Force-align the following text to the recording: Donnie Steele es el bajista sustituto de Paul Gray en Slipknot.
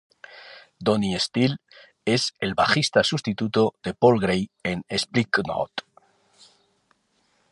Donnie 0.81 1.19
Steele 1.19 1.57
es 2.05 2.33
el 2.39 2.55
bajista 2.55 3.03
sustituto 3.03 3.75
de 3.83 3.93
Paul 3.93 4.19
Gray 4.19 4.49
en 4.63 4.83
Slipknot. 4.89 5.85